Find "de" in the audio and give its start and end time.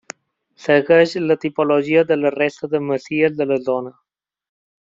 2.13-2.19, 2.75-2.83, 3.43-3.51